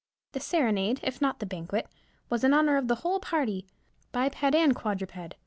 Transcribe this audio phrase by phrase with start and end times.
[0.31, 1.85] The serenade, if not the banquet,
[2.27, 3.67] was in honor of the whole party,
[4.11, 5.35] biped and quadruped.